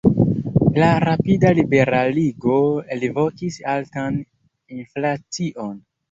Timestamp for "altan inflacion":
3.73-5.77